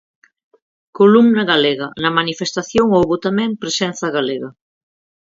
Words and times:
Columna 0.99 1.43
Galega: 1.51 1.87
Na 2.01 2.11
manifestación 2.19 2.87
houbo 2.97 3.15
tamén 3.25 3.59
presenza 3.61 4.07
galega. 4.17 4.49